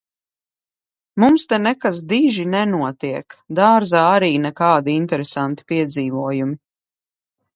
Mums 1.23 1.43
te 1.51 1.59
nekas 1.65 1.99
diži 2.13 2.45
nenotiek. 2.53 3.37
Dārzā 3.59 4.01
arī 4.15 4.31
nekādi 4.47 4.97
interesanti 5.01 5.67
piedzīvojumi. 5.73 6.57